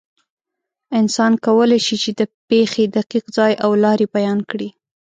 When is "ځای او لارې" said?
3.37-4.07